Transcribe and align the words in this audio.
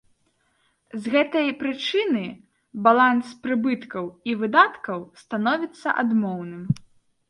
З 1.03 1.13
гэтай 1.15 1.47
прычыны 1.59 2.23
баланс 2.89 3.27
прыбыткаў 3.45 4.05
і 4.33 4.39
выдаткаў 4.43 5.09
становіцца 5.25 5.99
адмоўным. 6.05 6.63